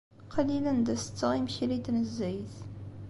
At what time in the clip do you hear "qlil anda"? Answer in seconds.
0.33-0.95